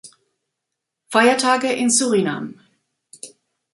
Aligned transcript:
Feiertage 1.11 1.73
in 1.77 1.89
Suriname 1.91 2.55